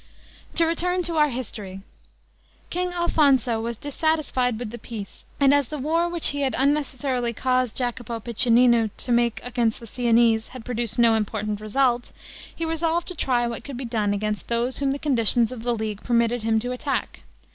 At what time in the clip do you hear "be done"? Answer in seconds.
13.77-14.11